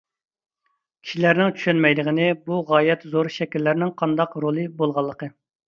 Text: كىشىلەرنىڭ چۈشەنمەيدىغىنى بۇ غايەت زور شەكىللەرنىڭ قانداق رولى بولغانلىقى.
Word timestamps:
كىشىلەرنىڭ 1.05 1.53
چۈشەنمەيدىغىنى 1.59 2.27
بۇ 2.49 2.59
غايەت 2.71 3.07
زور 3.13 3.31
شەكىللەرنىڭ 3.39 3.95
قانداق 4.03 4.37
رولى 4.49 4.69
بولغانلىقى. 4.83 5.35